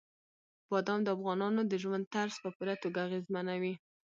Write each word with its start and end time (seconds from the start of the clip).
بادام 0.69 0.99
د 1.03 1.07
افغانانو 1.15 1.61
د 1.71 1.73
ژوند 1.83 2.03
طرز 2.13 2.35
په 2.43 2.49
پوره 2.55 2.75
توګه 2.83 2.99
اغېزمنوي. 3.07 3.73